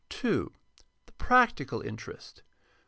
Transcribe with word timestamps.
2. 0.09 0.51
The 1.05 1.11
practical 1.11 1.81
interest. 1.81 2.41